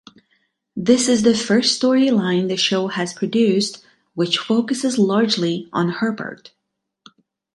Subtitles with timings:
[0.75, 3.85] This is the first storyline the show has produced
[4.15, 6.49] which focuses largely on Herbert.